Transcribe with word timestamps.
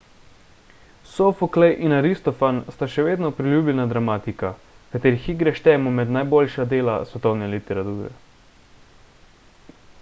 sofoklej 1.09 1.73
in 1.87 1.93
aristofan 1.97 2.61
sta 2.77 2.87
še 2.93 3.05
vedno 3.09 3.31
priljubljena 3.41 3.85
dramatika 3.93 4.51
katerih 4.95 5.29
igre 5.35 5.53
štejemo 5.59 5.93
med 5.99 6.13
najboljša 6.19 6.67
dela 6.75 6.99
svetovne 7.11 7.51
literature 7.57 8.13